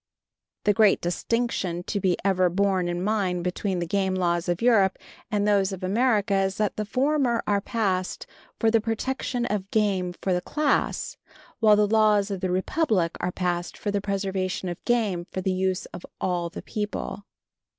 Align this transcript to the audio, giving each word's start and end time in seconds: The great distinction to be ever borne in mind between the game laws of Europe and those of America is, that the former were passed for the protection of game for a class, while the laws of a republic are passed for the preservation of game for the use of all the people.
The 0.63 0.73
great 0.73 0.99
distinction 0.99 1.83
to 1.83 1.99
be 1.99 2.17
ever 2.25 2.49
borne 2.49 2.87
in 2.87 3.03
mind 3.03 3.43
between 3.43 3.77
the 3.77 3.85
game 3.85 4.15
laws 4.15 4.49
of 4.49 4.59
Europe 4.59 4.97
and 5.29 5.47
those 5.47 5.71
of 5.71 5.83
America 5.83 6.35
is, 6.41 6.57
that 6.57 6.75
the 6.75 6.85
former 6.85 7.43
were 7.47 7.61
passed 7.61 8.25
for 8.57 8.71
the 8.71 8.81
protection 8.81 9.45
of 9.45 9.69
game 9.69 10.13
for 10.19 10.35
a 10.35 10.41
class, 10.41 11.17
while 11.59 11.75
the 11.75 11.85
laws 11.87 12.31
of 12.31 12.43
a 12.43 12.49
republic 12.49 13.15
are 13.19 13.31
passed 13.31 13.77
for 13.77 13.91
the 13.91 14.01
preservation 14.01 14.69
of 14.69 14.83
game 14.85 15.27
for 15.29 15.41
the 15.41 15.53
use 15.53 15.85
of 15.93 16.03
all 16.19 16.49
the 16.49 16.63
people. 16.63 17.27